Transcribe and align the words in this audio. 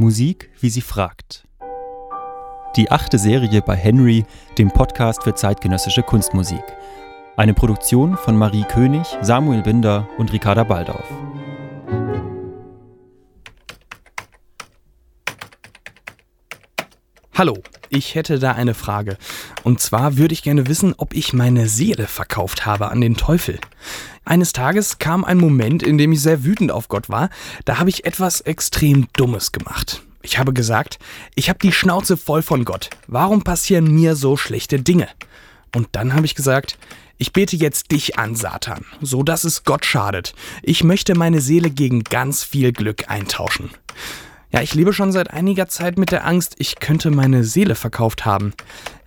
Musik, 0.00 0.48
wie 0.60 0.70
sie 0.70 0.80
fragt. 0.80 1.48
Die 2.76 2.88
achte 2.88 3.18
Serie 3.18 3.60
bei 3.62 3.74
Henry, 3.74 4.24
dem 4.56 4.70
Podcast 4.70 5.24
für 5.24 5.34
zeitgenössische 5.34 6.04
Kunstmusik. 6.04 6.62
Eine 7.36 7.52
Produktion 7.52 8.16
von 8.16 8.36
Marie 8.36 8.62
König, 8.62 9.08
Samuel 9.22 9.62
Binder 9.62 10.08
und 10.16 10.32
Ricarda 10.32 10.62
Baldauf. 10.62 11.02
Hallo, 17.34 17.54
ich 17.90 18.14
hätte 18.14 18.38
da 18.38 18.52
eine 18.52 18.74
Frage. 18.74 19.16
Und 19.62 19.80
zwar 19.80 20.16
würde 20.16 20.32
ich 20.34 20.42
gerne 20.42 20.66
wissen, 20.66 20.94
ob 20.96 21.14
ich 21.14 21.32
meine 21.32 21.68
Seele 21.68 22.06
verkauft 22.06 22.66
habe 22.66 22.90
an 22.90 23.00
den 23.00 23.16
Teufel. 23.16 23.58
Eines 24.24 24.52
Tages 24.52 24.98
kam 24.98 25.24
ein 25.24 25.38
Moment, 25.38 25.82
in 25.82 25.98
dem 25.98 26.12
ich 26.12 26.20
sehr 26.20 26.44
wütend 26.44 26.70
auf 26.70 26.88
Gott 26.88 27.08
war. 27.08 27.30
Da 27.64 27.78
habe 27.78 27.90
ich 27.90 28.04
etwas 28.04 28.40
extrem 28.42 29.08
Dummes 29.14 29.52
gemacht. 29.52 30.02
Ich 30.22 30.38
habe 30.38 30.52
gesagt, 30.52 30.98
ich 31.34 31.48
habe 31.48 31.58
die 31.60 31.72
Schnauze 31.72 32.16
voll 32.16 32.42
von 32.42 32.64
Gott. 32.64 32.90
Warum 33.06 33.42
passieren 33.42 33.94
mir 33.94 34.16
so 34.16 34.36
schlechte 34.36 34.80
Dinge? 34.80 35.08
Und 35.74 35.88
dann 35.92 36.14
habe 36.14 36.26
ich 36.26 36.34
gesagt, 36.34 36.78
ich 37.16 37.32
bete 37.32 37.56
jetzt 37.56 37.90
dich 37.90 38.18
an, 38.18 38.34
Satan, 38.34 38.84
so 39.00 39.22
dass 39.22 39.44
es 39.44 39.64
Gott 39.64 39.84
schadet. 39.84 40.34
Ich 40.62 40.84
möchte 40.84 41.16
meine 41.16 41.40
Seele 41.40 41.70
gegen 41.70 42.04
ganz 42.04 42.44
viel 42.44 42.72
Glück 42.72 43.10
eintauschen. 43.10 43.70
Ja, 44.50 44.62
ich 44.62 44.74
lebe 44.74 44.92
schon 44.92 45.12
seit 45.12 45.30
einiger 45.30 45.68
Zeit 45.68 45.98
mit 45.98 46.10
der 46.10 46.26
Angst, 46.26 46.54
ich 46.58 46.76
könnte 46.76 47.10
meine 47.10 47.44
Seele 47.44 47.74
verkauft 47.74 48.24
haben. 48.24 48.54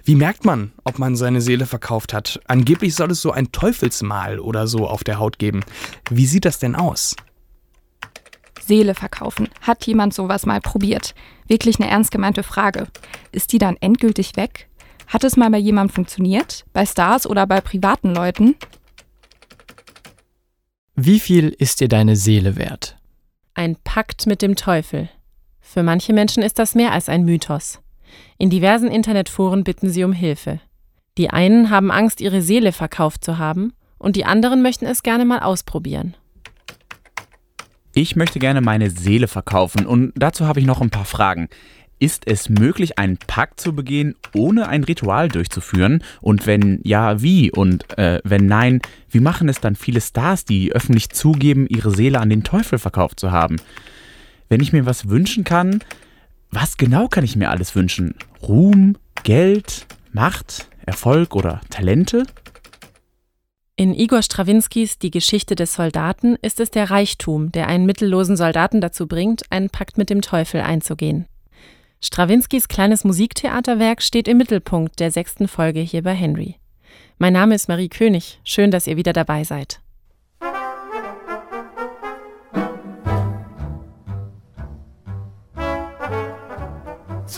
Wie 0.04 0.16
merkt 0.16 0.46
man, 0.46 0.72
ob 0.84 1.00
man 1.00 1.16
seine 1.16 1.42
Seele 1.42 1.66
verkauft 1.66 2.14
hat? 2.14 2.40
Angeblich 2.48 2.96
soll 2.96 3.12
es 3.12 3.22
so 3.22 3.32
ein 3.32 3.52
Teufelsmal 3.52 4.40
oder 4.40 4.68
so 4.68 4.88
auf 4.88 5.04
der 5.04 5.20
Haut 5.20 5.40
geben. 5.40 5.62
Wie 6.10 6.26
sieht 6.26 6.46
das 6.46 6.60
denn 6.60 6.76
aus? 6.76 7.16
Seele 8.60 8.96
verkaufen. 8.96 9.50
Hat 9.62 9.86
jemand 9.86 10.14
sowas 10.14 10.46
mal 10.46 10.62
probiert? 10.62 11.16
Wirklich 11.48 11.80
eine 11.80 11.90
ernst 11.90 12.12
gemeinte 12.12 12.44
Frage. 12.44 12.88
Ist 13.32 13.52
die 13.52 13.58
dann 13.58 13.78
endgültig 13.78 14.36
weg? 14.36 14.68
Hat 15.08 15.24
es 15.24 15.38
mal 15.38 15.50
bei 15.50 15.58
jemandem 15.58 15.94
funktioniert? 15.94 16.66
Bei 16.72 16.86
Stars 16.86 17.28
oder 17.28 17.46
bei 17.48 17.62
privaten 17.62 18.14
Leuten? 18.14 18.56
Wie 20.96 21.20
viel 21.20 21.50
ist 21.50 21.80
dir 21.80 21.88
deine 21.88 22.16
Seele 22.16 22.56
wert? 22.56 22.98
Ein 23.54 23.76
Pakt 23.84 24.28
mit 24.28 24.42
dem 24.42 24.56
Teufel. 24.56 25.10
Für 25.72 25.84
manche 25.84 26.12
Menschen 26.12 26.44
ist 26.44 26.60
das 26.60 26.76
mehr 26.76 26.92
als 26.92 27.08
ein 27.08 27.24
Mythos. 27.24 27.80
In 28.38 28.50
diversen 28.50 28.90
Internetforen 28.90 29.64
bitten 29.64 29.90
sie 29.90 30.04
um 30.04 30.12
Hilfe. 30.12 30.60
Die 31.18 31.30
einen 31.30 31.70
haben 31.70 31.92
Angst, 31.92 32.20
ihre 32.20 32.42
Seele 32.42 32.74
verkauft 32.74 33.24
zu 33.24 33.38
haben, 33.38 33.72
und 33.98 34.18
die 34.18 34.26
anderen 34.26 34.62
möchten 34.62 34.86
es 34.86 35.02
gerne 35.02 35.24
mal 35.24 35.40
ausprobieren. 35.40 36.16
Ich 37.94 38.18
möchte 38.18 38.40
gerne 38.40 38.60
meine 38.60 38.90
Seele 38.90 39.30
verkaufen 39.30 39.86
und 39.86 40.12
dazu 40.18 40.46
habe 40.46 40.60
ich 40.60 40.66
noch 40.66 40.82
ein 40.82 40.90
paar 40.90 41.06
Fragen. 41.06 41.48
Ist 42.00 42.28
es 42.28 42.50
möglich, 42.50 43.00
einen 43.00 43.16
Pakt 43.16 43.62
zu 43.62 43.74
begehen, 43.74 44.16
ohne 44.34 44.68
ein 44.68 44.84
Ritual 44.84 45.30
durchzuführen? 45.30 46.04
Und 46.20 46.48
wenn 46.48 46.82
ja, 46.84 47.22
wie? 47.22 47.50
Und 47.50 47.98
äh, 47.98 48.20
wenn 48.26 48.46
nein, 48.46 48.82
wie 49.10 49.22
machen 49.22 49.48
es 49.48 49.62
dann 49.62 49.76
viele 49.78 50.02
Stars, 50.02 50.44
die 50.44 50.74
öffentlich 50.74 51.12
zugeben, 51.12 51.66
ihre 51.70 51.92
Seele 51.92 52.20
an 52.20 52.30
den 52.30 52.44
Teufel 52.44 52.78
verkauft 52.78 53.22
zu 53.22 53.32
haben? 53.32 53.56
Wenn 54.52 54.60
ich 54.60 54.74
mir 54.74 54.86
was 54.86 55.08
wünschen 55.08 55.46
kann, 55.46 55.82
was 56.50 56.76
genau 56.76 57.08
kann 57.08 57.24
ich 57.24 57.38
mir 57.38 57.52
alles 57.52 57.74
wünschen? 57.74 58.16
Ruhm, 58.44 58.98
Geld, 59.24 59.88
Macht, 60.12 60.68
Erfolg 60.86 61.38
oder 61.38 61.62
Talente? 61.70 62.26
In 63.78 63.94
Igor 63.94 64.22
Strawinskys 64.22 65.00
Die 65.00 65.10
Geschichte 65.10 65.56
des 65.56 65.76
Soldaten 65.76 66.36
ist 66.42 66.60
es 66.60 66.70
der 66.70 66.90
Reichtum, 66.90 67.54
der 67.54 67.68
einen 67.68 67.86
mittellosen 67.86 68.36
Soldaten 68.36 68.82
dazu 68.82 69.08
bringt, 69.08 69.50
einen 69.54 69.70
Pakt 69.70 69.98
mit 69.98 70.10
dem 70.10 70.22
Teufel 70.22 70.60
einzugehen. 70.60 71.28
Strawinskys 72.02 72.68
kleines 72.68 73.06
Musiktheaterwerk 73.06 74.02
steht 74.02 74.28
im 74.28 74.38
Mittelpunkt 74.38 75.00
der 75.00 75.12
sechsten 75.12 75.48
Folge 75.48 75.80
hier 75.80 76.04
bei 76.04 76.14
Henry. 76.14 76.58
Mein 77.20 77.32
Name 77.32 77.56
ist 77.56 77.70
Marie 77.70 77.88
König. 77.88 78.42
Schön, 78.44 78.70
dass 78.70 78.86
ihr 78.86 78.98
wieder 78.98 79.14
dabei 79.14 79.46
seid. 79.46 79.80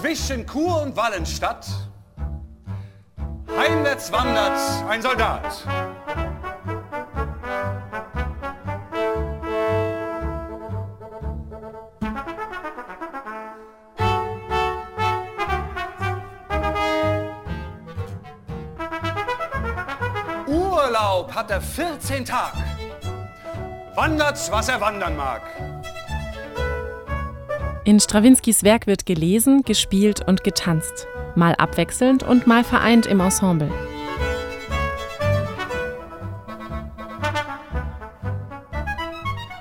Zwischen 0.03 0.46
Chur 0.46 0.81
und 0.81 0.97
Wallenstadt 0.97 1.66
heimwärts 3.58 4.12
wandert 4.12 4.59
ein 4.90 5.02
Soldat. 5.02 5.66
Urlaub 20.47 21.34
hat 21.34 21.50
er 21.50 21.62
14 21.62 22.25
Tag. 22.25 22.52
Wandert, 23.96 24.52
was 24.52 24.68
er 24.68 24.81
wandern 24.81 25.16
mag. 25.16 25.44
In 27.85 27.99
Strawinskys 27.99 28.63
Werk 28.63 28.88
wird 28.88 29.05
gelesen, 29.05 29.63
gespielt 29.63 30.25
und 30.25 30.45
getanzt, 30.45 31.05
mal 31.35 31.53
abwechselnd 31.55 32.23
und 32.23 32.47
mal 32.47 32.63
vereint 32.63 33.05
im 33.05 33.19
Ensemble. 33.19 33.69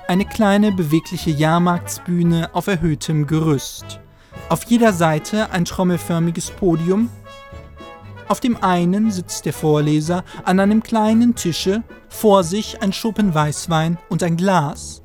Eine 0.07 0.25
kleine 0.25 0.71
bewegliche 0.71 1.31
Jahrmarktsbühne 1.31 2.51
auf 2.53 2.67
erhöhtem 2.67 3.27
Gerüst. 3.27 3.99
Auf 4.47 4.63
jeder 4.65 4.93
Seite 4.93 5.51
ein 5.51 5.65
trommelförmiges 5.65 6.51
Podium. 6.51 7.09
Auf 8.29 8.39
dem 8.39 8.55
einen 8.63 9.11
sitzt 9.11 9.45
der 9.45 9.53
Vorleser 9.53 10.23
an 10.45 10.61
einem 10.61 10.81
kleinen 10.81 11.35
Tische, 11.35 11.83
vor 12.07 12.45
sich 12.45 12.81
ein 12.81 12.93
Schuppen 12.93 13.33
Weißwein 13.35 13.97
und 14.07 14.23
ein 14.23 14.37
Glas. 14.37 15.01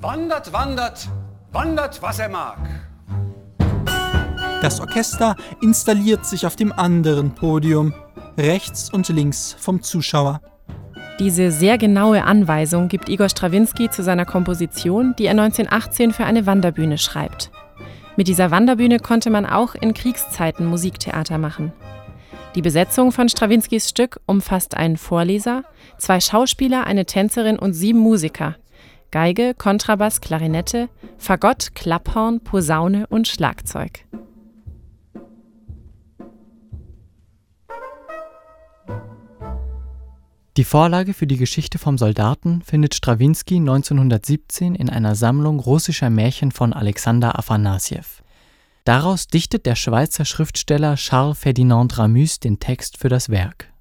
Wandert, 0.00 0.52
wandert, 0.52 1.08
wandert, 1.52 2.02
was 2.02 2.18
er 2.18 2.28
mag. 2.28 2.58
Das 4.62 4.80
Orchester 4.80 5.36
installiert 5.60 6.24
sich 6.24 6.46
auf 6.46 6.56
dem 6.56 6.72
anderen 6.72 7.34
Podium, 7.34 7.94
rechts 8.38 8.92
und 8.92 9.08
links 9.08 9.56
vom 9.58 9.82
Zuschauer. 9.82 10.40
Diese 11.18 11.50
sehr 11.50 11.78
genaue 11.78 12.24
Anweisung 12.24 12.88
gibt 12.88 13.08
Igor 13.08 13.28
Strawinski 13.28 13.90
zu 13.90 14.02
seiner 14.02 14.24
Komposition, 14.24 15.14
die 15.18 15.26
er 15.26 15.32
1918 15.32 16.12
für 16.12 16.24
eine 16.24 16.46
Wanderbühne 16.46 16.96
schreibt. 16.96 17.50
Mit 18.16 18.28
dieser 18.28 18.50
Wanderbühne 18.50 18.98
konnte 18.98 19.30
man 19.30 19.46
auch 19.46 19.74
in 19.74 19.94
Kriegszeiten 19.94 20.66
Musiktheater 20.66 21.38
machen. 21.38 21.72
Die 22.54 22.62
Besetzung 22.62 23.12
von 23.12 23.28
Strawinskys 23.28 23.88
Stück 23.88 24.20
umfasst 24.26 24.76
einen 24.76 24.96
Vorleser, 24.96 25.64
zwei 25.96 26.20
Schauspieler, 26.20 26.86
eine 26.86 27.06
Tänzerin 27.06 27.58
und 27.58 27.72
sieben 27.72 27.98
Musiker, 27.98 28.56
Geige, 29.12 29.52
Kontrabass, 29.52 30.22
Klarinette, 30.22 30.88
Fagott, 31.18 31.74
Klapphorn, 31.74 32.40
Posaune 32.40 33.06
und 33.08 33.28
Schlagzeug. 33.28 34.06
Die 40.56 40.64
Vorlage 40.64 41.12
für 41.12 41.26
die 41.26 41.36
Geschichte 41.36 41.78
vom 41.78 41.98
Soldaten 41.98 42.62
findet 42.62 42.94
Strawinski 42.94 43.56
1917 43.56 44.74
in 44.74 44.88
einer 44.88 45.14
Sammlung 45.14 45.60
russischer 45.60 46.08
Märchen 46.08 46.50
von 46.50 46.72
Alexander 46.72 47.38
Afanassjew. 47.38 48.22
Daraus 48.84 49.26
dichtet 49.26 49.66
der 49.66 49.76
Schweizer 49.76 50.24
Schriftsteller 50.24 50.96
Charles 50.96 51.38
Ferdinand 51.38 51.98
Ramus 51.98 52.40
den 52.40 52.60
Text 52.60 52.96
für 52.96 53.10
das 53.10 53.28
Werk. 53.28 53.71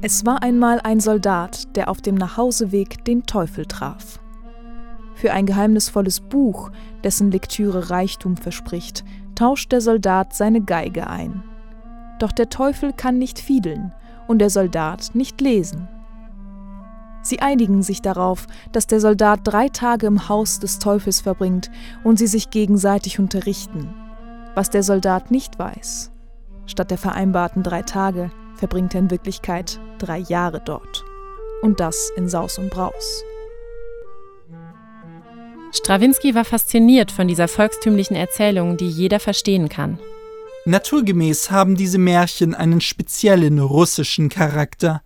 Es 0.00 0.24
war 0.24 0.44
einmal 0.44 0.80
ein 0.84 1.00
Soldat, 1.00 1.74
der 1.76 1.88
auf 1.88 2.00
dem 2.00 2.14
Nachhauseweg 2.14 3.04
den 3.04 3.24
Teufel 3.24 3.66
traf. 3.66 4.20
Für 5.14 5.32
ein 5.32 5.44
geheimnisvolles 5.44 6.20
Buch, 6.20 6.70
dessen 7.02 7.32
Lektüre 7.32 7.90
Reichtum 7.90 8.36
verspricht, 8.36 9.04
tauscht 9.34 9.72
der 9.72 9.80
Soldat 9.80 10.34
seine 10.34 10.60
Geige 10.60 11.08
ein. 11.08 11.42
Doch 12.20 12.30
der 12.30 12.48
Teufel 12.48 12.92
kann 12.92 13.18
nicht 13.18 13.40
fiedeln 13.40 13.92
und 14.28 14.38
der 14.38 14.50
Soldat 14.50 15.10
nicht 15.14 15.40
lesen. 15.40 15.88
Sie 17.22 17.40
einigen 17.40 17.82
sich 17.82 18.00
darauf, 18.00 18.46
dass 18.70 18.86
der 18.86 19.00
Soldat 19.00 19.40
drei 19.42 19.68
Tage 19.68 20.06
im 20.06 20.28
Haus 20.28 20.60
des 20.60 20.78
Teufels 20.78 21.20
verbringt 21.20 21.72
und 22.04 22.20
sie 22.20 22.28
sich 22.28 22.50
gegenseitig 22.50 23.18
unterrichten. 23.18 23.92
Was 24.54 24.70
der 24.70 24.84
Soldat 24.84 25.32
nicht 25.32 25.58
weiß. 25.58 26.12
Statt 26.66 26.92
der 26.92 26.98
vereinbarten 26.98 27.64
drei 27.64 27.82
Tage 27.82 28.30
verbringt 28.58 28.94
er 28.94 29.00
in 29.00 29.10
Wirklichkeit 29.10 29.80
drei 29.98 30.18
Jahre 30.18 30.60
dort. 30.64 31.04
Und 31.62 31.80
das 31.80 32.10
in 32.16 32.28
Saus 32.28 32.58
und 32.58 32.70
Braus. 32.70 33.24
Strawinski 35.72 36.34
war 36.34 36.44
fasziniert 36.44 37.10
von 37.12 37.28
dieser 37.28 37.48
volkstümlichen 37.48 38.16
Erzählung, 38.16 38.76
die 38.76 38.88
jeder 38.88 39.20
verstehen 39.20 39.68
kann. 39.68 39.98
Naturgemäß 40.64 41.50
haben 41.50 41.76
diese 41.76 41.98
Märchen 41.98 42.54
einen 42.54 42.80
speziellen 42.80 43.58
russischen 43.58 44.28
Charakter. 44.28 45.02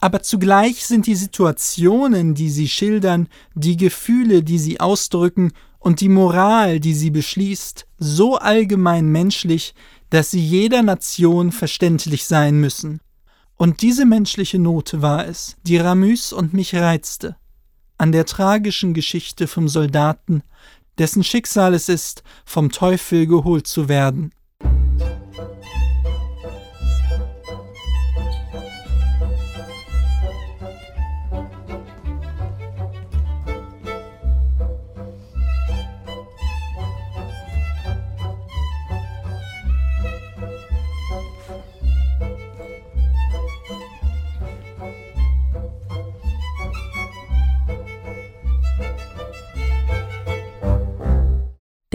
aber 0.00 0.22
zugleich 0.22 0.86
sind 0.86 1.06
die 1.06 1.14
Situationen, 1.14 2.34
die 2.34 2.50
sie 2.50 2.68
schildern, 2.68 3.28
die 3.54 3.76
Gefühle, 3.76 4.42
die 4.42 4.58
sie 4.58 4.80
ausdrücken 4.80 5.52
und 5.78 6.00
die 6.00 6.08
Moral, 6.08 6.80
die 6.80 6.94
sie 6.94 7.10
beschließt, 7.10 7.86
so 7.98 8.36
allgemein 8.36 9.08
menschlich, 9.08 9.74
dass 10.10 10.30
sie 10.30 10.40
jeder 10.40 10.82
Nation 10.82 11.52
verständlich 11.52 12.24
sein 12.24 12.60
müssen. 12.60 13.00
Und 13.56 13.82
diese 13.82 14.06
menschliche 14.06 14.58
Note 14.58 15.02
war 15.02 15.26
es, 15.26 15.56
die 15.64 15.78
Ramüs 15.78 16.32
und 16.32 16.54
mich 16.54 16.74
reizte, 16.74 17.36
an 17.98 18.12
der 18.12 18.24
tragischen 18.24 18.94
Geschichte 18.94 19.46
vom 19.46 19.68
Soldaten, 19.68 20.42
dessen 20.98 21.24
Schicksal 21.24 21.74
es 21.74 21.88
ist, 21.88 22.22
vom 22.44 22.70
Teufel 22.70 23.26
geholt 23.26 23.66
zu 23.66 23.88
werden. 23.88 24.32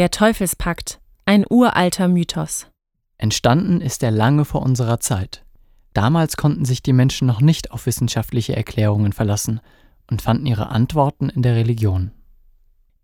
Der 0.04 0.12
Teufelspakt, 0.12 1.00
ein 1.24 1.46
uralter 1.50 2.10
Mythos. 2.10 2.68
Entstanden 3.18 3.80
ist 3.80 4.04
er 4.04 4.12
lange 4.12 4.44
vor 4.44 4.62
unserer 4.62 5.00
Zeit. 5.00 5.46
Damals 5.94 6.36
konnten 6.36 6.66
sich 6.66 6.84
die 6.84 6.92
Menschen 6.92 7.26
noch 7.26 7.40
nicht 7.40 7.72
auf 7.72 7.86
wissenschaftliche 7.86 8.54
Erklärungen 8.54 9.14
verlassen 9.14 9.62
und 10.12 10.22
fanden 10.22 10.46
ihre 10.46 10.68
Antworten 10.68 11.30
in 11.30 11.42
der 11.42 11.56
Religion. 11.56 12.12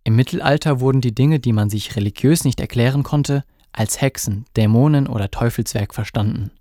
Im 0.03 0.17
Mittelalter 0.17 0.81
wurden 0.81 0.99
die 0.99 1.15
Dinge, 1.15 1.39
die 1.39 1.53
man 1.53 1.69
sich 1.69 1.95
religiös 1.95 2.43
nicht 2.43 2.59
erklären 2.59 3.03
konnte, 3.03 3.45
als 3.71 4.01
Hexen, 4.01 4.43
Dämonen 4.57 5.07
oder 5.07 5.31
Teufelswerk 5.31 5.93
verstanden. 5.93 6.51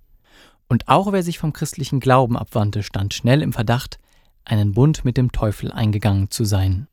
Und 0.69 0.87
auch 0.87 1.11
wer 1.11 1.25
sich 1.25 1.41
vom 1.41 1.53
christlichen 1.53 1.99
Glauben 1.99 2.37
abwandte, 2.37 2.85
stand 2.85 3.13
schnell 3.13 3.43
im 3.43 3.53
Verdacht, 3.53 3.99
einen 4.45 4.71
Bund 4.71 5.05
mit 5.05 5.17
dem 5.17 5.33
Teufel 5.33 5.73
eingegangen 5.73 6.31
zu 6.31 6.45
sein. 6.45 6.87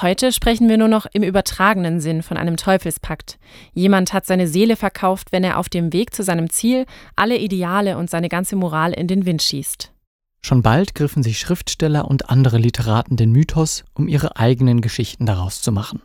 Heute 0.00 0.32
sprechen 0.32 0.68
wir 0.68 0.78
nur 0.78 0.88
noch 0.88 1.06
im 1.12 1.22
übertragenen 1.22 2.00
Sinn 2.00 2.22
von 2.22 2.36
einem 2.36 2.56
Teufelspakt. 2.56 3.38
Jemand 3.72 4.12
hat 4.12 4.24
seine 4.24 4.46
Seele 4.46 4.76
verkauft, 4.76 5.32
wenn 5.32 5.42
er 5.42 5.58
auf 5.58 5.68
dem 5.68 5.92
Weg 5.92 6.14
zu 6.14 6.22
seinem 6.22 6.48
Ziel 6.48 6.86
alle 7.16 7.36
Ideale 7.36 7.98
und 7.98 8.08
seine 8.08 8.28
ganze 8.28 8.56
Moral 8.56 8.92
in 8.92 9.08
den 9.08 9.26
Wind 9.26 9.42
schießt. 9.42 9.92
Schon 10.42 10.62
bald 10.62 10.94
griffen 10.94 11.22
sich 11.22 11.38
Schriftsteller 11.38 12.08
und 12.08 12.30
andere 12.30 12.58
Literaten 12.58 13.16
den 13.16 13.32
Mythos, 13.32 13.84
um 13.94 14.08
ihre 14.08 14.36
eigenen 14.36 14.80
Geschichten 14.80 15.26
daraus 15.26 15.60
zu 15.60 15.72
machen. 15.72 16.00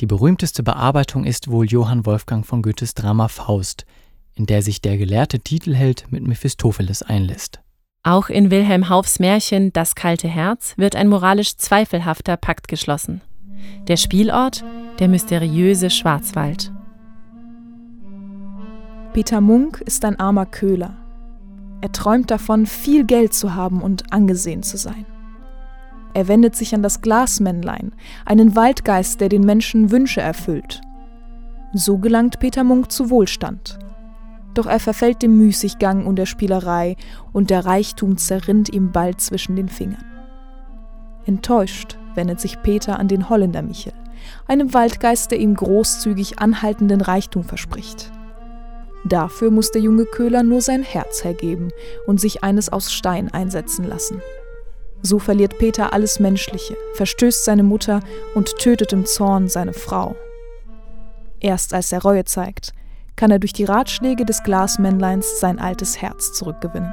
Die 0.00 0.06
berühmteste 0.06 0.62
Bearbeitung 0.62 1.24
ist 1.24 1.48
wohl 1.48 1.66
Johann 1.66 2.04
Wolfgang 2.04 2.44
von 2.44 2.62
Goethes 2.62 2.94
Drama 2.94 3.28
Faust, 3.28 3.86
in 4.34 4.46
der 4.46 4.60
sich 4.60 4.82
der 4.82 4.98
gelehrte 4.98 5.38
Titelheld 5.38 6.06
mit 6.10 6.26
Mephistopheles 6.26 7.02
einlässt. 7.02 7.60
Auch 8.06 8.28
in 8.28 8.50
Wilhelm 8.50 8.90
Haufs 8.90 9.18
Märchen 9.18 9.72
Das 9.72 9.94
kalte 9.94 10.28
Herz 10.28 10.74
wird 10.76 10.94
ein 10.94 11.08
moralisch 11.08 11.56
zweifelhafter 11.56 12.36
Pakt 12.36 12.68
geschlossen. 12.68 13.22
Der 13.88 13.96
Spielort 13.96 14.62
der 14.98 15.08
mysteriöse 15.08 15.88
Schwarzwald. 15.88 16.70
Peter 19.14 19.40
Munk 19.40 19.80
ist 19.80 20.04
ein 20.04 20.20
armer 20.20 20.44
Köhler. 20.44 20.98
Er 21.80 21.92
träumt 21.92 22.30
davon, 22.30 22.66
viel 22.66 23.04
Geld 23.04 23.32
zu 23.32 23.54
haben 23.54 23.80
und 23.80 24.12
angesehen 24.12 24.62
zu 24.62 24.76
sein. 24.76 25.06
Er 26.12 26.28
wendet 26.28 26.56
sich 26.56 26.74
an 26.74 26.82
das 26.82 27.00
Glasmännlein, 27.00 27.92
einen 28.26 28.54
Waldgeist, 28.54 29.20
der 29.22 29.30
den 29.30 29.44
Menschen 29.46 29.90
Wünsche 29.90 30.20
erfüllt. 30.20 30.82
So 31.72 31.96
gelangt 31.96 32.38
Peter 32.38 32.64
Munk 32.64 32.92
zu 32.92 33.08
Wohlstand. 33.08 33.78
Doch 34.54 34.66
er 34.66 34.80
verfällt 34.80 35.22
dem 35.22 35.36
Müßiggang 35.36 36.06
und 36.06 36.16
der 36.16 36.26
Spielerei, 36.26 36.96
und 37.32 37.50
der 37.50 37.66
Reichtum 37.66 38.16
zerrinnt 38.16 38.72
ihm 38.72 38.92
bald 38.92 39.20
zwischen 39.20 39.56
den 39.56 39.68
Fingern. 39.68 40.04
Enttäuscht 41.26 41.98
wendet 42.14 42.40
sich 42.40 42.62
Peter 42.62 42.98
an 42.98 43.08
den 43.08 43.28
Holländer 43.28 43.62
Michel, 43.62 43.92
einem 44.46 44.72
Waldgeist, 44.72 45.30
der 45.30 45.38
ihm 45.38 45.54
großzügig 45.54 46.38
anhaltenden 46.38 47.00
Reichtum 47.00 47.44
verspricht. 47.44 48.12
Dafür 49.04 49.50
muss 49.50 49.70
der 49.70 49.82
junge 49.82 50.06
Köhler 50.06 50.42
nur 50.42 50.60
sein 50.60 50.82
Herz 50.82 51.24
hergeben 51.24 51.72
und 52.06 52.20
sich 52.20 52.42
eines 52.42 52.70
aus 52.70 52.92
Stein 52.92 53.30
einsetzen 53.32 53.84
lassen. 53.84 54.22
So 55.02 55.18
verliert 55.18 55.58
Peter 55.58 55.92
alles 55.92 56.20
Menschliche, 56.20 56.76
verstößt 56.94 57.44
seine 57.44 57.62
Mutter 57.62 58.00
und 58.34 58.56
tötet 58.58 58.94
im 58.94 59.04
Zorn 59.04 59.48
seine 59.48 59.74
Frau. 59.74 60.16
Erst 61.40 61.74
als 61.74 61.92
er 61.92 62.00
Reue 62.00 62.24
zeigt, 62.24 62.72
kann 63.16 63.30
er 63.30 63.38
durch 63.38 63.52
die 63.52 63.64
Ratschläge 63.64 64.24
des 64.24 64.42
Glasmännleins 64.42 65.40
sein 65.40 65.58
altes 65.58 66.00
Herz 66.00 66.32
zurückgewinnen. 66.32 66.92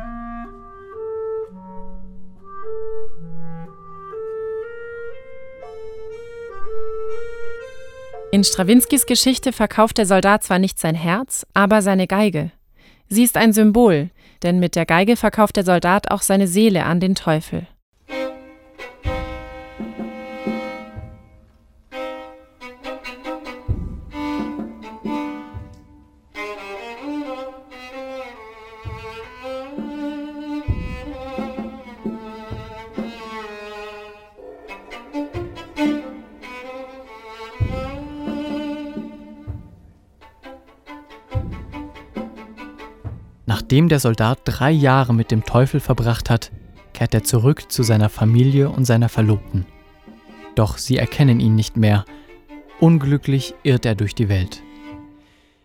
In 8.34 8.46
Strawinskys 8.46 9.06
Geschichte 9.06 9.52
verkauft 9.52 9.98
der 9.98 10.06
Soldat 10.06 10.44
zwar 10.44 10.58
nicht 10.58 10.80
sein 10.80 10.96
Herz, 10.96 11.46
aber 11.54 11.82
seine 11.82 12.08
Geige. 12.08 12.52
Sie 13.10 13.24
ist 13.24 13.36
ein 13.36 13.52
Symbol, 13.52 14.10
denn 14.42 14.60
mit 14.60 14.78
der 14.78 14.86
Geige 14.86 15.18
verkauft 15.18 15.58
der 15.58 15.66
Soldat 15.66 16.10
auch 16.12 16.22
seine 16.22 16.48
Seele 16.48 16.86
an 16.86 17.02
den 17.02 17.14
Teufel. 17.14 17.68
Nachdem 43.52 43.90
der 43.90 44.00
Soldat 44.00 44.40
drei 44.46 44.72
Jahre 44.72 45.14
mit 45.14 45.30
dem 45.30 45.44
Teufel 45.44 45.82
verbracht 45.82 46.30
hat, 46.30 46.54
kehrt 46.94 47.14
er 47.14 47.26
zurück 47.26 47.70
zu 47.70 47.84
seiner 47.84 48.08
Familie 48.08 48.70
und 48.70 48.86
seiner 48.86 49.10
Verlobten. 49.10 49.66
Doch 50.56 50.78
sie 50.78 50.96
erkennen 50.96 51.42
ihn 51.42 51.54
nicht 51.54 51.76
mehr. 51.76 52.06
Unglücklich 52.80 53.54
irrt 53.64 53.86
er 53.86 53.96
durch 53.96 54.16
die 54.16 54.30
Welt. 54.30 54.64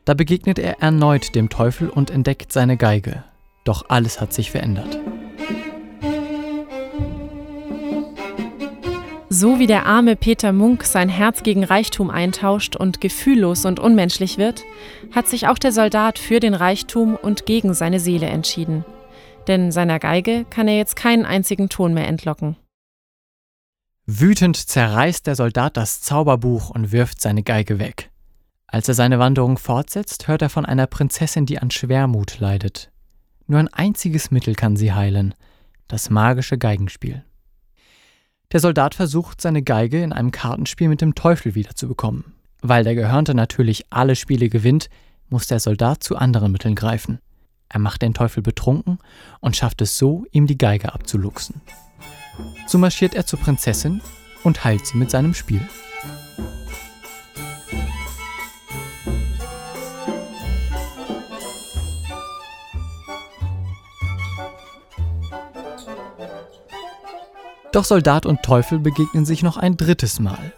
Da 0.04 0.14
begegnet 0.14 0.58
er 0.58 0.82
erneut 0.82 1.36
dem 1.36 1.48
Teufel 1.48 1.88
und 1.88 2.10
entdeckt 2.10 2.50
seine 2.50 2.76
Geige. 2.76 3.22
Doch 3.62 3.84
alles 3.88 4.20
hat 4.20 4.32
sich 4.32 4.50
verändert. 4.50 4.98
So 9.38 9.58
wie 9.58 9.66
der 9.66 9.84
arme 9.84 10.16
Peter 10.16 10.50
Munk 10.50 10.84
sein 10.84 11.10
Herz 11.10 11.42
gegen 11.42 11.62
Reichtum 11.62 12.08
eintauscht 12.08 12.74
und 12.74 13.02
gefühllos 13.02 13.66
und 13.66 13.78
unmenschlich 13.78 14.38
wird, 14.38 14.64
hat 15.14 15.28
sich 15.28 15.46
auch 15.46 15.58
der 15.58 15.72
Soldat 15.72 16.18
für 16.18 16.40
den 16.40 16.54
Reichtum 16.54 17.16
und 17.16 17.44
gegen 17.44 17.74
seine 17.74 18.00
Seele 18.00 18.28
entschieden. 18.28 18.86
Denn 19.46 19.72
seiner 19.72 19.98
Geige 19.98 20.46
kann 20.48 20.68
er 20.68 20.78
jetzt 20.78 20.96
keinen 20.96 21.26
einzigen 21.26 21.68
Ton 21.68 21.92
mehr 21.92 22.08
entlocken. 22.08 22.56
Wütend 24.06 24.56
zerreißt 24.56 25.26
der 25.26 25.36
Soldat 25.36 25.76
das 25.76 26.00
Zauberbuch 26.00 26.70
und 26.70 26.90
wirft 26.90 27.20
seine 27.20 27.42
Geige 27.42 27.78
weg. 27.78 28.10
Als 28.66 28.88
er 28.88 28.94
seine 28.94 29.18
Wanderung 29.18 29.58
fortsetzt, 29.58 30.28
hört 30.28 30.40
er 30.40 30.48
von 30.48 30.64
einer 30.64 30.86
Prinzessin, 30.86 31.44
die 31.44 31.58
an 31.58 31.70
Schwermut 31.70 32.40
leidet. 32.40 32.90
Nur 33.48 33.58
ein 33.58 33.68
einziges 33.68 34.30
Mittel 34.30 34.54
kann 34.54 34.76
sie 34.76 34.94
heilen, 34.94 35.34
das 35.88 36.08
magische 36.08 36.56
Geigenspiel. 36.56 37.22
Der 38.56 38.62
Soldat 38.62 38.94
versucht, 38.94 39.42
seine 39.42 39.60
Geige 39.62 40.02
in 40.02 40.14
einem 40.14 40.30
Kartenspiel 40.30 40.88
mit 40.88 41.02
dem 41.02 41.14
Teufel 41.14 41.54
wiederzubekommen. 41.54 42.24
Weil 42.62 42.84
der 42.84 42.94
Gehörnte 42.94 43.34
natürlich 43.34 43.84
alle 43.90 44.16
Spiele 44.16 44.48
gewinnt, 44.48 44.88
muss 45.28 45.46
der 45.46 45.60
Soldat 45.60 46.02
zu 46.02 46.16
anderen 46.16 46.52
Mitteln 46.52 46.74
greifen. 46.74 47.18
Er 47.68 47.80
macht 47.80 48.00
den 48.00 48.14
Teufel 48.14 48.42
betrunken 48.42 48.98
und 49.40 49.56
schafft 49.56 49.82
es 49.82 49.98
so, 49.98 50.24
ihm 50.30 50.46
die 50.46 50.56
Geige 50.56 50.94
abzuluxen. 50.94 51.60
So 52.66 52.78
marschiert 52.78 53.14
er 53.14 53.26
zur 53.26 53.40
Prinzessin 53.40 54.00
und 54.42 54.64
heilt 54.64 54.86
sie 54.86 54.96
mit 54.96 55.10
seinem 55.10 55.34
Spiel. 55.34 55.60
Doch 67.76 67.84
Soldat 67.84 68.24
und 68.24 68.42
Teufel 68.42 68.78
begegnen 68.78 69.26
sich 69.26 69.42
noch 69.42 69.58
ein 69.58 69.76
drittes 69.76 70.18
Mal. 70.18 70.54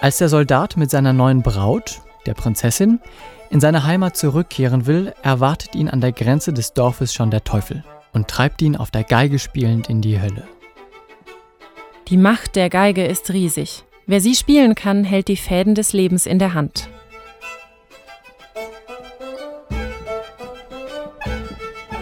Als 0.00 0.16
der 0.16 0.30
Soldat 0.30 0.78
mit 0.78 0.90
seiner 0.90 1.12
neuen 1.12 1.42
Braut, 1.42 2.00
der 2.24 2.32
Prinzessin, 2.32 3.00
in 3.50 3.60
seine 3.60 3.84
Heimat 3.84 4.16
zurückkehren 4.16 4.86
will, 4.86 5.12
erwartet 5.22 5.74
ihn 5.74 5.90
an 5.90 6.00
der 6.00 6.12
Grenze 6.12 6.54
des 6.54 6.72
Dorfes 6.72 7.12
schon 7.12 7.30
der 7.30 7.44
Teufel 7.44 7.84
und 8.14 8.28
treibt 8.28 8.62
ihn 8.62 8.76
auf 8.76 8.90
der 8.90 9.04
Geige 9.04 9.38
spielend 9.38 9.90
in 9.90 10.00
die 10.00 10.18
Hölle. 10.18 10.48
Die 12.08 12.16
Macht 12.16 12.56
der 12.56 12.70
Geige 12.70 13.04
ist 13.04 13.30
riesig. 13.34 13.84
Wer 14.06 14.22
sie 14.22 14.34
spielen 14.34 14.74
kann, 14.74 15.04
hält 15.04 15.28
die 15.28 15.36
Fäden 15.36 15.74
des 15.74 15.92
Lebens 15.92 16.24
in 16.24 16.38
der 16.38 16.54
Hand. 16.54 16.88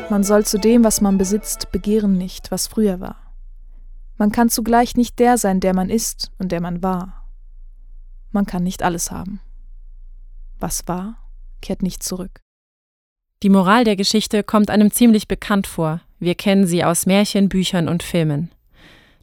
Man 0.08 0.22
soll 0.22 0.46
zu 0.46 0.60
dem, 0.60 0.84
was 0.84 1.00
man 1.00 1.18
besitzt, 1.18 1.72
begehren 1.72 2.16
nicht, 2.16 2.52
was 2.52 2.68
früher 2.68 3.00
war. 3.00 3.23
Man 4.16 4.30
kann 4.30 4.48
zugleich 4.48 4.96
nicht 4.96 5.18
der 5.18 5.38
sein, 5.38 5.60
der 5.60 5.74
man 5.74 5.90
ist 5.90 6.30
und 6.38 6.52
der 6.52 6.60
man 6.60 6.82
war. 6.82 7.24
Man 8.30 8.46
kann 8.46 8.62
nicht 8.62 8.82
alles 8.82 9.10
haben. 9.10 9.40
Was 10.58 10.86
war, 10.86 11.16
kehrt 11.60 11.82
nicht 11.82 12.02
zurück. 12.02 12.40
Die 13.42 13.50
Moral 13.50 13.84
der 13.84 13.96
Geschichte 13.96 14.42
kommt 14.42 14.70
einem 14.70 14.90
ziemlich 14.90 15.28
bekannt 15.28 15.66
vor. 15.66 16.00
Wir 16.18 16.34
kennen 16.34 16.66
sie 16.66 16.84
aus 16.84 17.06
Märchen, 17.06 17.48
Büchern 17.48 17.88
und 17.88 18.02
Filmen. 18.02 18.50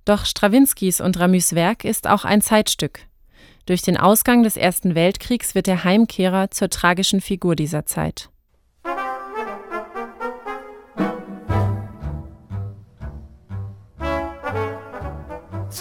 Doch 0.05 0.25
Strawinskys 0.25 1.01
und 1.01 1.19
Ramys 1.19 1.55
Werk 1.55 1.85
ist 1.85 2.07
auch 2.07 2.25
ein 2.25 2.41
Zeitstück. 2.41 3.07
Durch 3.65 3.81
den 3.81 3.97
Ausgang 3.97 4.43
des 4.43 4.57
Ersten 4.57 4.95
Weltkriegs 4.95 5.55
wird 5.55 5.67
der 5.67 5.83
Heimkehrer 5.83 6.51
zur 6.51 6.69
tragischen 6.69 7.21
Figur 7.21 7.55
dieser 7.55 7.85
Zeit. 7.85 8.29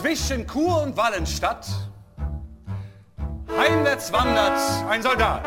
Zwischen 0.01 0.47
Chur 0.47 0.81
und 0.81 0.97
Wallenstadt 0.97 1.67
heimwärts 3.55 4.11
wandert 4.11 4.59
ein 4.89 5.03
Soldat. 5.03 5.45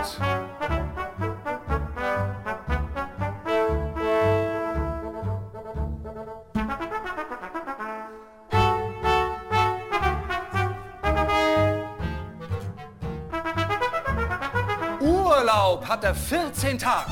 Urlaub 14.99 15.87
hat 15.89 16.03
er 16.03 16.13
14 16.13 16.77
Tag. 16.77 17.07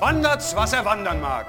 Wandert's, 0.00 0.54
was 0.54 0.74
er 0.74 0.84
wandern 0.84 1.22
mag. 1.22 1.46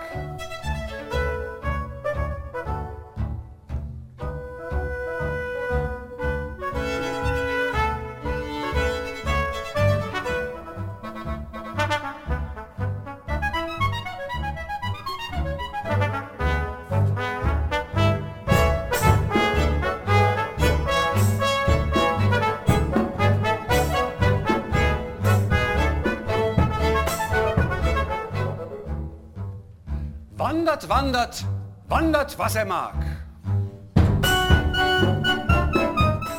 Wandert, 30.76 30.90
wandert, 30.90 31.46
wandert, 31.88 32.38
was 32.38 32.56
er 32.56 32.66
mag. 32.66 32.96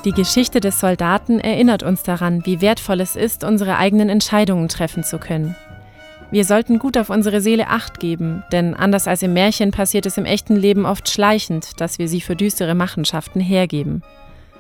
Die 0.05 0.12
Geschichte 0.12 0.61
des 0.61 0.78
Soldaten 0.78 1.40
erinnert 1.40 1.83
uns 1.83 2.02
daran, 2.02 2.45
wie 2.45 2.61
wertvoll 2.61 3.00
es 3.00 3.16
ist, 3.16 3.45
unsere 3.45 3.78
eigenen 3.78 4.11
Entscheidungen 4.11 4.69
treffen 4.69 5.05
zu 5.05 5.19
können. 5.19 5.57
Wir 6.31 6.45
sollten 6.45 6.78
gut 6.78 6.99
auf 6.99 7.09
unsere 7.09 7.40
Seele 7.40 7.69
acht 7.69 7.99
geben, 7.99 8.45
denn 8.52 8.75
anders 8.75 9.09
als 9.09 9.23
im 9.23 9.33
Märchen 9.33 9.71
passiert 9.71 10.05
es 10.05 10.19
im 10.19 10.26
echten 10.26 10.57
Leben 10.57 10.85
oft 10.85 11.09
schleichend, 11.09 11.81
dass 11.81 11.99
wir 11.99 12.07
sie 12.07 12.21
für 12.21 12.37
düstere 12.37 12.75
Machenschaften 12.75 13.40
hergeben. 13.40 14.02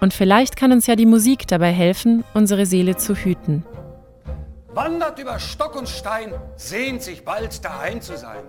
Und 0.00 0.14
vielleicht 0.14 0.56
kann 0.56 0.72
uns 0.72 0.86
ja 0.86 0.96
die 0.96 1.04
Musik 1.04 1.46
dabei 1.48 1.72
helfen, 1.72 2.24
unsere 2.32 2.64
Seele 2.64 2.96
zu 2.96 3.14
hüten. 3.14 3.62
Wandert 4.68 5.18
über 5.18 5.38
Stock 5.38 5.76
und 5.76 5.88
Stein, 5.88 6.32
sehnt 6.56 7.02
sich 7.02 7.26
bald 7.26 7.62
daheim 7.62 8.00
zu 8.00 8.16
sein. 8.16 8.42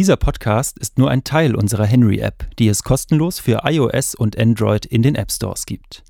Dieser 0.00 0.16
Podcast 0.16 0.78
ist 0.78 0.96
nur 0.96 1.10
ein 1.10 1.24
Teil 1.24 1.54
unserer 1.54 1.84
Henry-App, 1.84 2.46
die 2.58 2.68
es 2.68 2.84
kostenlos 2.84 3.38
für 3.38 3.64
iOS 3.64 4.14
und 4.14 4.38
Android 4.38 4.86
in 4.86 5.02
den 5.02 5.14
App 5.14 5.30
Stores 5.30 5.66
gibt. 5.66 6.04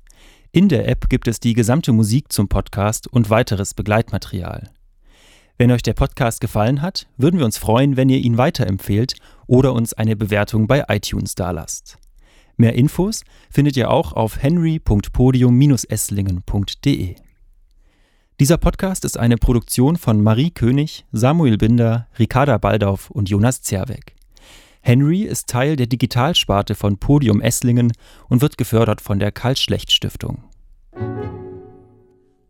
In 0.53 0.69
der 0.69 0.87
App 0.87 1.09
gibt 1.09 1.27
es 1.27 1.41
die 1.41 1.53
gesamte 1.53 1.91
Musik 1.91 2.31
zum 2.31 2.47
Podcast 2.47 3.11
und 3.11 3.29
weiteres 3.29 3.73
Begleitmaterial. 3.73 4.69
Wenn 5.57 5.71
euch 5.71 5.81
der 5.81 5.91
Podcast 5.91 6.39
gefallen 6.39 6.81
hat, 6.81 7.09
würden 7.17 7.37
wir 7.37 7.45
uns 7.45 7.57
freuen, 7.57 7.97
wenn 7.97 8.07
ihr 8.07 8.19
ihn 8.19 8.37
weiterempfehlt 8.37 9.15
oder 9.45 9.73
uns 9.73 9.91
eine 9.91 10.15
Bewertung 10.15 10.67
bei 10.67 10.85
iTunes 10.87 11.35
dalasst. 11.35 11.97
Mehr 12.55 12.75
Infos 12.75 13.25
findet 13.49 13.75
ihr 13.75 13.91
auch 13.91 14.13
auf 14.13 14.41
henry.podium-esslingen.de. 14.41 17.15
Dieser 18.41 18.57
Podcast 18.57 19.05
ist 19.05 19.19
eine 19.19 19.37
Produktion 19.37 19.97
von 19.97 20.19
Marie 20.19 20.49
König, 20.49 21.05
Samuel 21.11 21.57
Binder, 21.57 22.07
Ricarda 22.17 22.57
Baldauf 22.57 23.11
und 23.11 23.29
Jonas 23.29 23.61
Zerweck. 23.61 24.15
Henry 24.81 25.21
ist 25.21 25.47
Teil 25.47 25.75
der 25.75 25.85
Digitalsparte 25.85 26.73
von 26.73 26.97
Podium 26.97 27.39
Esslingen 27.39 27.93
und 28.29 28.41
wird 28.41 28.57
gefördert 28.57 28.99
von 28.99 29.19
der 29.19 29.31
Karl-Schlecht-Stiftung. 29.31 30.43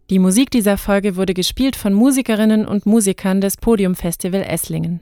Die 0.10 0.20
Musik 0.20 0.50
dieser 0.50 0.78
Folge 0.78 1.18
wurde 1.18 1.34
gespielt 1.34 1.76
von 1.76 1.92
Musikerinnen 1.92 2.66
und 2.66 2.86
Musikern 2.86 3.42
des 3.42 3.58
Podium 3.58 3.96
Festival 3.96 4.44
Esslingen. 4.44 5.02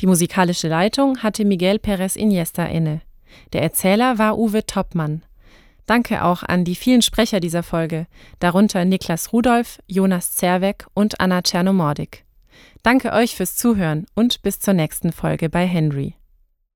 Die 0.00 0.06
musikalische 0.06 0.68
Leitung 0.68 1.18
hatte 1.18 1.44
Miguel 1.44 1.78
Perez 1.78 2.16
Iniesta 2.16 2.64
inne. 2.64 3.02
Der 3.52 3.60
Erzähler 3.60 4.16
war 4.16 4.38
Uwe 4.38 4.64
Toppmann. 4.64 5.20
Danke 5.90 6.22
auch 6.22 6.44
an 6.44 6.64
die 6.64 6.76
vielen 6.76 7.02
Sprecher 7.02 7.40
dieser 7.40 7.64
Folge, 7.64 8.06
darunter 8.38 8.84
Niklas 8.84 9.32
Rudolph, 9.32 9.80
Jonas 9.88 10.36
Zerweck 10.36 10.86
und 10.94 11.18
Anna 11.18 11.42
Czernomordik. 11.42 12.24
Danke 12.84 13.12
euch 13.12 13.34
fürs 13.34 13.56
Zuhören 13.56 14.06
und 14.14 14.40
bis 14.42 14.60
zur 14.60 14.74
nächsten 14.74 15.10
Folge 15.10 15.50
bei 15.50 15.66
Henry. 15.66 16.14